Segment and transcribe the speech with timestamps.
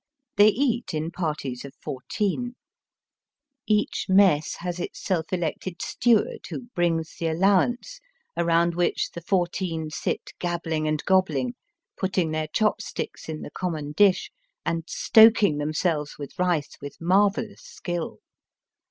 [0.35, 2.55] They eat in parties of fourteen.
[2.55, 3.77] Digitized by VjOOQIC THE HEATHEN.
[3.77, 3.77] CHINEE.
[3.77, 7.99] 175 Each mess has its self elected steward, who brings the allowance,
[8.35, 11.53] around which the four teen sit gabbling and gobbling,
[11.97, 14.31] putting their chop sticks in the common dish,
[14.65, 18.17] and stoking themselves with rice with marvellous skill.